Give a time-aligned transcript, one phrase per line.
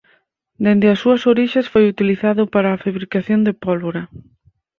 [0.65, 4.03] Dende as súas orixes foi utilizado para a fabricación de pólvora.